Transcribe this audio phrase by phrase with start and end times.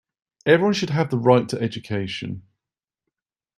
[0.47, 2.41] Everyone should have the right to education.